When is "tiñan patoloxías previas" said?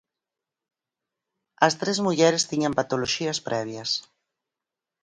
2.51-3.91